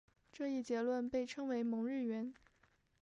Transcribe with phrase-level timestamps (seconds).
[0.33, 2.33] 这一结论被称为蒙日圆。